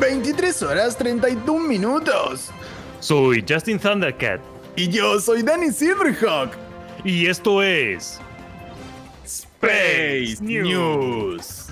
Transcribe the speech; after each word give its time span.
23 0.00 0.62
horas 0.62 0.96
31 0.96 1.68
minutos. 1.68 2.50
Soy 3.00 3.44
Justin 3.46 3.78
Thundercat. 3.78 4.40
Y 4.76 4.88
yo 4.88 5.20
soy 5.20 5.42
Danny 5.42 5.70
Silverhawk. 5.70 6.52
Y 7.04 7.26
esto 7.26 7.62
es. 7.62 8.18
Space 9.24 10.38
News. 10.40 11.66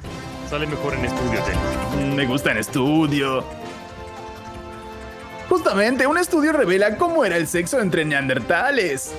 Sale 0.51 0.67
mejor 0.67 0.95
en 0.95 1.07
estudio, 1.07 1.41
Dennis. 1.47 2.15
Me 2.17 2.27
gusta 2.27 2.51
en 2.51 2.59
estudio. 2.59 3.45
Justamente, 5.61 6.07
un 6.07 6.17
estudio 6.17 6.53
revela 6.53 6.97
cómo 6.97 7.23
era 7.23 7.37
el 7.37 7.47
sexo 7.47 7.81
entre 7.81 8.03
neandertales. 8.07 9.13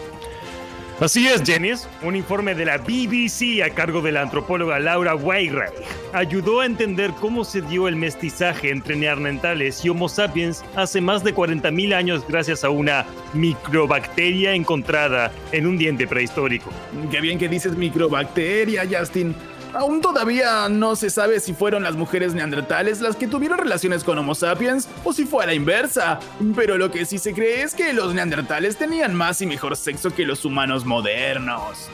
Así 0.99 1.27
es, 1.27 1.43
Janice. 1.45 1.87
Un 2.01 2.15
informe 2.15 2.55
de 2.55 2.65
la 2.65 2.79
BBC 2.79 3.61
a 3.63 3.69
cargo 3.69 4.01
de 4.01 4.11
la 4.11 4.23
antropóloga 4.23 4.79
Laura 4.79 5.13
Weirach 5.13 5.71
ayudó 6.13 6.61
a 6.61 6.65
entender 6.65 7.11
cómo 7.21 7.43
se 7.43 7.61
dio 7.61 7.87
el 7.87 7.95
mestizaje 7.95 8.71
entre 8.71 8.95
neandertales 8.95 9.85
y 9.85 9.89
Homo 9.89 10.09
sapiens 10.09 10.65
hace 10.75 10.99
más 10.99 11.23
de 11.23 11.35
40.000 11.35 11.93
años 11.93 12.23
gracias 12.27 12.63
a 12.63 12.71
una 12.71 13.05
microbacteria 13.33 14.53
encontrada 14.53 15.31
en 15.51 15.67
un 15.67 15.77
diente 15.77 16.07
prehistórico. 16.07 16.71
Qué 17.11 17.21
bien 17.21 17.37
que 17.37 17.49
dices 17.49 17.77
microbacteria, 17.77 18.83
Justin. 18.91 19.35
Aún 19.73 20.01
todavía 20.01 20.67
no 20.67 20.97
se 20.97 21.09
sabe 21.09 21.39
si 21.39 21.53
fueron 21.53 21.83
las 21.83 21.95
mujeres 21.95 22.33
neandertales 22.33 22.99
las 22.99 23.15
que 23.15 23.27
tuvieron 23.27 23.57
relaciones 23.57 24.03
con 24.03 24.17
Homo 24.17 24.35
sapiens 24.35 24.89
o 25.05 25.13
si 25.13 25.23
fue 25.25 25.43
a 25.43 25.47
la 25.47 25.53
inversa, 25.53 26.19
pero 26.55 26.77
lo 26.77 26.91
que 26.91 27.05
sí 27.05 27.17
se 27.17 27.33
cree 27.33 27.63
es 27.63 27.73
que 27.73 27.93
los 27.93 28.13
neandertales 28.13 28.75
tenían 28.75 29.15
más 29.15 29.41
y 29.41 29.45
mejor 29.45 29.77
sexo 29.77 30.13
que 30.13 30.25
los 30.25 30.43
humanos 30.43 30.83
modernos. 30.83 31.89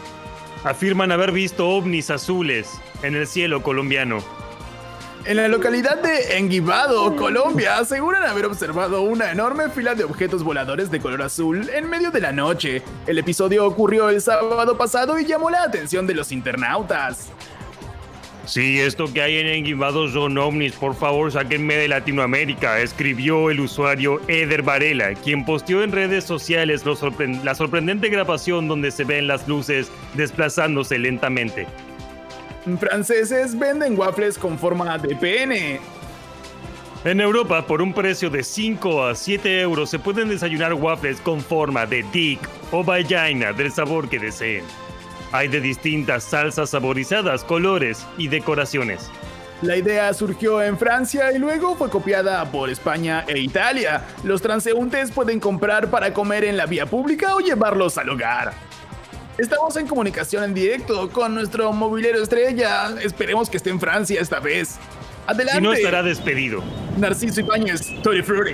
Afirman 0.63 1.11
haber 1.11 1.31
visto 1.31 1.69
ovnis 1.69 2.09
azules 2.09 2.67
en 3.03 3.15
el 3.15 3.27
cielo 3.27 3.61
colombiano. 3.61 4.23
En 5.25 5.37
la 5.37 5.47
localidad 5.47 6.01
de 6.01 6.37
Enguibado, 6.37 7.15
Colombia, 7.15 7.77
aseguran 7.77 8.23
haber 8.23 8.45
observado 8.45 9.01
una 9.01 9.31
enorme 9.31 9.69
fila 9.69 9.93
de 9.93 10.05
objetos 10.05 10.41
voladores 10.41 10.89
de 10.89 10.99
color 10.99 11.21
azul 11.21 11.69
en 11.69 11.89
medio 11.89 12.11
de 12.11 12.21
la 12.21 12.31
noche. 12.31 12.81
El 13.05 13.17
episodio 13.19 13.65
ocurrió 13.65 14.09
el 14.09 14.21
sábado 14.21 14.77
pasado 14.77 15.19
y 15.19 15.25
llamó 15.25 15.49
la 15.49 15.63
atención 15.63 16.07
de 16.07 16.15
los 16.15 16.31
internautas. 16.31 17.29
Sí, 18.47 18.79
esto 18.79 19.11
que 19.13 19.21
hay 19.21 19.37
en 19.39 19.47
Enguibado 19.47 20.07
son 20.07 20.37
ovnis, 20.37 20.71
por 20.73 20.95
favor 20.95 21.29
sáquenme 21.31 21.75
de 21.75 21.89
Latinoamérica, 21.89 22.79
escribió 22.79 23.49
el 23.49 23.59
usuario 23.59 24.21
Eder 24.29 24.61
Varela, 24.63 25.13
quien 25.15 25.43
posteó 25.43 25.83
en 25.83 25.91
redes 25.91 26.23
sociales 26.23 26.85
lo 26.85 26.95
sorpre- 26.95 27.43
la 27.43 27.53
sorprendente 27.55 28.07
grabación 28.07 28.69
donde 28.69 28.91
se 28.91 29.03
ven 29.03 29.27
las 29.27 29.45
luces 29.49 29.91
desplazándose 30.13 30.97
lentamente. 30.97 31.67
Franceses 32.79 33.57
venden 33.59 33.99
waffles 33.99 34.37
con 34.37 34.57
forma 34.57 34.97
de 34.97 35.13
pene. 35.17 35.79
En 37.03 37.19
Europa, 37.21 37.65
por 37.67 37.81
un 37.81 37.93
precio 37.93 38.29
de 38.29 38.43
5 38.43 39.03
a 39.05 39.13
7 39.15 39.59
euros, 39.61 39.89
se 39.89 39.99
pueden 39.99 40.29
desayunar 40.29 40.73
waffles 40.73 41.19
con 41.21 41.41
forma 41.41 41.85
de 41.85 42.03
dick 42.13 42.39
o 42.71 42.81
vagina 42.83 43.51
del 43.53 43.71
sabor 43.71 44.09
que 44.09 44.19
deseen. 44.19 44.63
Hay 45.31 45.49
de 45.49 45.59
distintas 45.59 46.23
salsas 46.23 46.69
saborizadas, 46.69 47.43
colores 47.43 48.05
y 48.17 48.29
decoraciones. 48.29 49.09
La 49.61 49.75
idea 49.75 50.13
surgió 50.13 50.61
en 50.61 50.77
Francia 50.77 51.31
y 51.31 51.39
luego 51.39 51.75
fue 51.75 51.89
copiada 51.89 52.45
por 52.51 52.69
España 52.69 53.25
e 53.27 53.39
Italia. 53.39 54.03
Los 54.23 54.41
transeúntes 54.41 55.11
pueden 55.11 55.39
comprar 55.39 55.89
para 55.89 56.13
comer 56.13 56.43
en 56.43 56.57
la 56.57 56.67
vía 56.67 56.85
pública 56.85 57.35
o 57.35 57.39
llevarlos 57.39 57.97
al 57.97 58.09
hogar. 58.09 58.53
Estamos 59.37 59.75
en 59.77 59.87
comunicación 59.87 60.43
en 60.43 60.53
directo 60.53 61.09
con 61.09 61.33
nuestro 61.33 61.71
movilero 61.73 62.21
estrella. 62.21 62.89
Esperemos 63.01 63.49
que 63.49 63.57
esté 63.57 63.71
en 63.71 63.79
Francia 63.79 64.21
esta 64.21 64.39
vez. 64.39 64.77
Adelante. 65.25 65.59
Si 65.59 65.63
no, 65.63 65.73
estará 65.73 66.03
despedido. 66.03 66.63
Narciso 66.97 67.41
Ibáñez, 67.41 67.81
Tori 68.01 68.21
Frutti. 68.21 68.53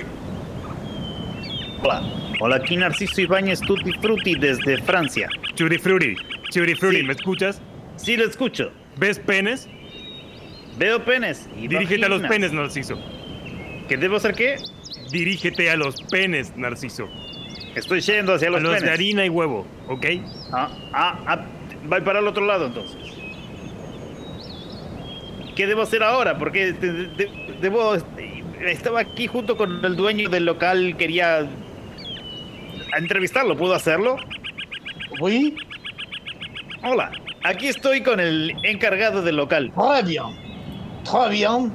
Hola, 1.82 2.02
hola, 2.40 2.56
aquí 2.56 2.76
Narciso 2.78 3.20
Ibáñez 3.20 3.60
Tutti 3.60 3.92
Frutti 4.00 4.34
desde 4.34 4.82
Francia. 4.82 5.28
Churi 5.54 5.78
Frutti, 5.78 6.16
Sí. 6.54 7.02
¿me 7.02 7.12
escuchas? 7.12 7.60
Sí, 7.96 8.16
lo 8.16 8.24
escucho. 8.24 8.70
¿Ves 8.96 9.18
penes? 9.18 9.68
Veo 10.78 11.04
penes. 11.04 11.48
Y 11.56 11.68
Dirígete 11.68 12.04
a 12.04 12.08
los 12.08 12.22
penes, 12.22 12.52
Narciso. 12.52 12.98
¿Qué 13.88 13.96
debo 13.96 14.16
hacer 14.16 14.34
qué? 14.34 14.56
Dirígete 15.10 15.70
a 15.70 15.76
los 15.76 16.00
penes, 16.10 16.56
Narciso. 16.56 17.08
Estoy 17.74 18.00
yendo 18.00 18.34
hacia 18.34 18.48
A 18.48 18.50
los, 18.52 18.62
los 18.62 18.72
de 18.72 18.78
penes. 18.78 18.94
harina 18.94 19.24
y 19.26 19.28
huevo, 19.28 19.66
¿ok? 19.88 20.06
Ah, 20.52 20.68
ah, 20.92 21.24
ah, 21.26 21.46
voy 21.86 22.00
para 22.02 22.20
el 22.20 22.26
otro 22.28 22.44
lado 22.46 22.66
entonces. 22.66 22.96
¿Qué 25.56 25.66
debo 25.66 25.82
hacer 25.82 26.02
ahora? 26.02 26.38
Porque 26.38 26.72
de- 26.72 27.08
de- 27.08 27.56
debo... 27.60 27.94
Estaba 28.60 29.00
aquí 29.00 29.26
junto 29.26 29.56
con 29.56 29.84
el 29.84 29.94
dueño 29.96 30.28
del 30.28 30.46
local, 30.46 30.96
quería 30.96 31.46
entrevistarlo. 32.96 33.56
¿Puedo 33.56 33.74
hacerlo? 33.74 34.16
Oui, 35.20 35.54
Hola, 36.86 37.10
aquí 37.44 37.68
estoy 37.68 38.02
con 38.02 38.20
el 38.20 38.54
encargado 38.62 39.22
del 39.22 39.36
local. 39.36 39.72
très 39.74 40.04
bien. 40.04 40.24
Très 41.02 41.30
bien. 41.30 41.72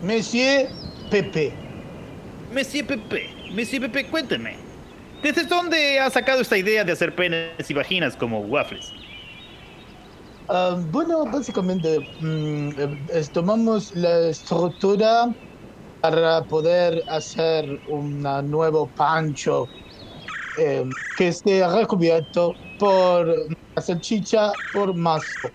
Monsieur 0.00 0.68
Pepe. 1.10 1.52
Monsieur 2.52 2.86
Pepe, 2.86 3.30
Monsieur 3.50 3.80
Pepe, 3.80 4.06
cuénteme. 4.06 4.56
¿Desde 5.24 5.42
dónde 5.42 5.98
ha 5.98 6.08
sacado 6.08 6.40
esta 6.40 6.56
idea 6.56 6.84
de 6.84 6.92
hacer 6.92 7.16
penes 7.16 7.68
y 7.68 7.74
vaginas 7.74 8.14
como 8.14 8.38
waffles? 8.42 8.92
Ah, 10.48 10.76
bueno, 10.92 11.24
básicamente 11.24 11.98
mm, 12.20 12.70
eh, 12.78 13.24
tomamos 13.32 13.92
la 13.96 14.28
estructura 14.28 15.34
para 16.00 16.44
poder 16.44 17.02
hacer 17.08 17.80
un 17.88 18.22
nuevo 18.48 18.86
pancho 18.94 19.68
eh, 20.58 20.84
que 21.18 21.28
esté 21.28 21.66
recubierto 21.68 22.54
por 22.78 23.26
la 23.26 23.82
salchicha 23.82 24.52
por 24.72 24.94
mazo. 24.94 25.50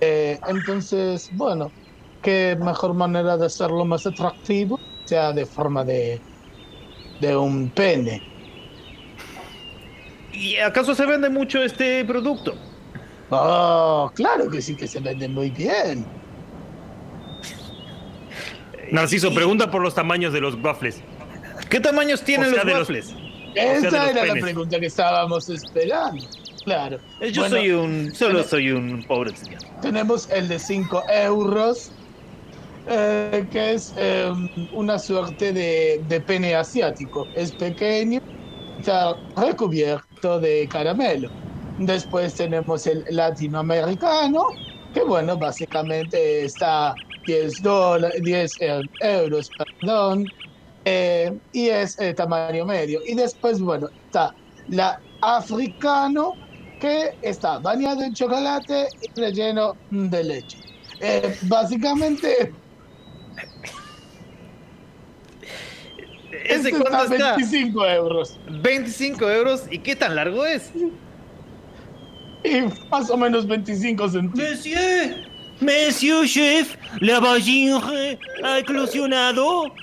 Eh, 0.00 0.36
entonces, 0.48 1.30
bueno, 1.34 1.70
qué 2.22 2.58
mejor 2.60 2.92
manera 2.94 3.36
de 3.36 3.46
hacerlo 3.46 3.84
más 3.84 4.04
atractivo, 4.04 4.80
sea 5.04 5.32
de 5.32 5.46
forma 5.46 5.84
de, 5.84 6.20
de 7.20 7.36
un 7.36 7.70
pene. 7.70 8.20
¿Y 10.32 10.56
acaso 10.56 10.92
se 10.96 11.06
vende 11.06 11.30
mucho 11.30 11.62
este 11.62 12.04
producto? 12.04 12.54
Oh, 13.30 14.10
claro 14.12 14.50
que 14.50 14.60
sí 14.60 14.74
que 14.76 14.88
se 14.88 14.98
vende 14.98 15.28
muy 15.28 15.50
bien. 15.50 16.04
Narciso, 18.90 19.32
pregunta 19.32 19.70
por 19.70 19.82
los 19.82 19.94
tamaños 19.94 20.32
de 20.32 20.40
los 20.40 20.54
waffles. 20.56 21.00
¿Qué 21.68 21.78
tamaños 21.78 22.22
tienen 22.22 22.48
O 22.48 22.54
sea, 22.54 22.64
los 22.64 22.66
de 22.66 22.72
los- 22.72 22.80
waffles? 22.80 23.27
Esa 23.58 24.10
era 24.10 24.26
la 24.26 24.34
pregunta 24.34 24.78
que 24.80 24.86
estábamos 24.86 25.48
esperando. 25.48 26.24
Claro. 26.64 26.98
Eh, 27.20 27.32
Yo 27.32 27.42
Bueno, 27.42 27.56
soy 27.56 27.70
un... 27.70 28.14
Solo 28.14 28.42
soy 28.42 28.70
un 28.70 29.02
pobre 29.04 29.34
señor. 29.36 29.60
Tenemos 29.80 30.28
el 30.30 30.48
de 30.48 30.58
5 30.58 31.02
euros, 31.08 31.90
eh, 32.88 33.46
que 33.50 33.74
es 33.74 33.94
eh, 33.96 34.30
una 34.72 34.98
suerte 34.98 35.52
de, 35.52 36.02
de 36.08 36.20
pene 36.20 36.54
asiático. 36.54 37.26
Es 37.34 37.52
pequeño, 37.52 38.20
está 38.78 39.16
recubierto 39.36 40.40
de 40.40 40.68
caramelo. 40.70 41.30
Después 41.78 42.34
tenemos 42.34 42.86
el 42.86 43.04
latinoamericano, 43.10 44.48
que 44.92 45.02
bueno, 45.04 45.36
básicamente 45.38 46.44
está 46.44 46.94
10, 47.26 47.62
dólares, 47.62 48.20
10 48.22 48.60
eh, 48.60 48.80
euros, 49.00 49.50
perdón, 49.56 50.24
eh, 50.90 51.38
y 51.52 51.68
es 51.68 51.98
eh, 51.98 52.14
tamaño 52.14 52.64
medio. 52.64 53.00
Y 53.06 53.14
después, 53.14 53.60
bueno, 53.60 53.88
está 54.06 54.34
la 54.68 54.98
africano, 55.20 56.32
que 56.80 57.14
está 57.20 57.58
bañado 57.58 58.02
en 58.02 58.14
chocolate 58.14 58.88
y 59.02 59.20
relleno 59.20 59.76
de 59.90 60.24
leche. 60.24 60.58
Eh, 61.00 61.36
básicamente, 61.42 62.52
¿Ese 66.44 66.68
este 66.68 66.70
cuánto 66.70 67.02
está 67.02 67.14
está? 67.14 67.36
25 67.36 67.86
euros. 67.86 68.38
25 68.62 69.30
euros. 69.30 69.64
¿Y 69.70 69.80
qué 69.80 69.94
tan 69.94 70.14
largo 70.14 70.46
es? 70.46 70.70
Y 72.44 72.60
más 72.90 73.10
o 73.10 73.16
menos 73.18 73.46
25 73.46 74.08
centímetros. 74.08 74.50
Monsieur, 74.50 75.28
Monsieur 75.60 76.26
Chef, 76.26 76.76
la 77.00 77.20
vagina 77.20 77.82
ha 78.44 78.58
eclosionado. 78.60 79.74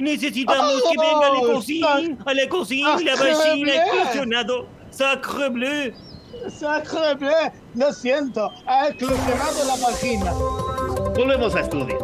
Necesitamos 0.00 0.82
que 0.90 0.98
venga 0.98 1.26
a 1.26 1.30
la 1.30 1.40
cocina, 1.40 2.18
a 2.26 2.34
la 2.34 2.48
cocina, 2.48 2.98
la 2.98 3.16
vagina 3.16 3.72
eclosionado. 3.74 4.66
Sacre 4.90 5.48
bleu. 5.50 5.92
Sacre 6.48 7.14
bleu, 7.14 7.52
lo 7.74 7.92
siento, 7.92 8.50
ha 8.66 8.88
eclosionado 8.88 9.64
la 9.66 9.76
vagina. 9.86 10.32
Volvemos 11.16 11.54
a 11.54 11.60
estudio. 11.60 11.98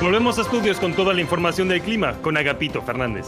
Volvemos 0.00 0.36
a 0.38 0.42
estudios 0.42 0.80
con 0.80 0.94
toda 0.94 1.14
la 1.14 1.20
información 1.20 1.68
del 1.68 1.80
clima 1.80 2.14
con 2.22 2.36
Agapito 2.36 2.82
Fernández. 2.82 3.26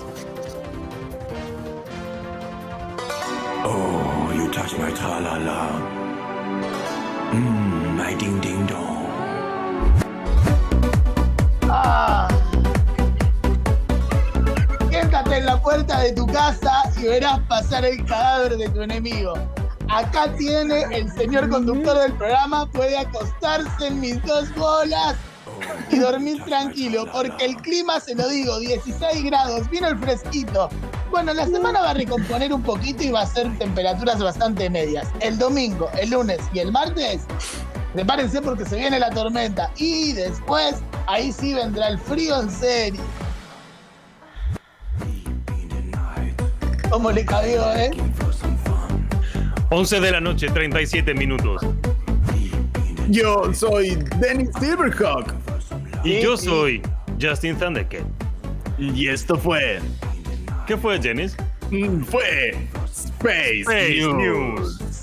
Oh, 3.64 4.32
you 4.34 4.50
touch 4.50 4.76
my 4.76 4.92
tra-la-la. 4.92 6.03
Mmm, 7.34 7.96
my 7.96 8.14
ding-ding-dong. 8.14 9.06
Ah. 11.68 12.28
Siéntate 14.88 15.38
en 15.38 15.46
la 15.46 15.60
puerta 15.60 15.98
de 16.00 16.12
tu 16.12 16.26
casa 16.28 16.84
y 16.96 17.08
verás 17.08 17.40
pasar 17.48 17.84
el 17.84 18.04
cadáver 18.04 18.56
de 18.56 18.68
tu 18.68 18.82
enemigo. 18.82 19.34
Acá 19.88 20.32
tiene 20.38 20.82
el 20.92 21.10
señor 21.10 21.48
conductor 21.48 21.98
del 21.98 22.12
programa, 22.12 22.66
puede 22.70 22.96
acostarse 22.98 23.88
en 23.88 24.00
mis 24.00 24.22
dos 24.22 24.54
bolas 24.54 25.16
y 25.94 25.98
dormir 25.98 26.42
tranquilo, 26.44 27.06
porque 27.12 27.44
el 27.44 27.56
clima, 27.56 28.00
se 28.00 28.14
lo 28.14 28.28
digo, 28.28 28.58
16 28.58 29.24
grados, 29.24 29.68
vino 29.70 29.88
el 29.88 29.98
fresquito. 29.98 30.68
Bueno, 31.10 31.32
la 31.32 31.46
semana 31.46 31.80
va 31.80 31.90
a 31.90 31.94
recomponer 31.94 32.52
un 32.52 32.62
poquito 32.62 33.02
y 33.02 33.10
va 33.10 33.22
a 33.22 33.26
ser 33.26 33.56
temperaturas 33.58 34.22
bastante 34.22 34.68
medias. 34.68 35.08
El 35.20 35.38
domingo, 35.38 35.88
el 36.00 36.10
lunes 36.10 36.40
y 36.52 36.58
el 36.58 36.72
martes, 36.72 37.22
prepárense 37.92 38.42
porque 38.42 38.64
se 38.64 38.76
viene 38.76 38.98
la 38.98 39.10
tormenta. 39.10 39.70
Y 39.76 40.12
después, 40.12 40.76
ahí 41.06 41.32
sí 41.32 41.54
vendrá 41.54 41.88
el 41.88 41.98
frío 41.98 42.40
en 42.40 42.50
serio. 42.50 43.00
¿Cómo 46.90 47.10
le 47.10 47.24
cabió, 47.24 47.72
eh? 47.74 47.90
11 49.70 50.00
de 50.00 50.10
la 50.12 50.20
noche, 50.20 50.48
37 50.48 51.14
minutos. 51.14 51.62
Yo 53.08 53.52
soy 53.52 53.96
Dennis 54.18 54.50
Silverhawk. 54.58 55.43
Y 56.04 56.20
yo 56.20 56.36
soy 56.36 56.82
Justin 57.20 57.56
Thundercat. 57.58 58.02
Y 58.78 59.08
esto 59.08 59.36
fue. 59.38 59.80
¿Qué 60.66 60.76
fue, 60.76 61.00
Jennings? 61.00 61.36
mm, 61.70 62.02
Fue. 62.04 62.50
Space, 62.86 63.60
Space 63.62 64.00
News. 64.12 64.80
News. 64.80 65.00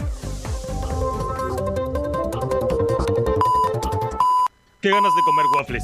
Qué 4.82 4.90
ganas 4.90 5.14
de 5.16 5.22
comer 5.26 5.46
waffles. 5.56 5.84